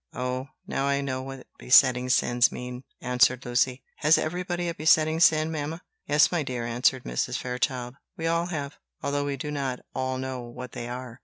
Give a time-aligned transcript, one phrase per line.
[0.15, 0.47] "Oh!
[0.65, 3.83] now I know what besetting sins mean," answered Lucy.
[3.97, 7.37] "Has everybody a besetting sin, mamma?" "Yes, my dear," answered Mrs.
[7.37, 11.19] Fairchild; "we all have, although we do not all know what they are."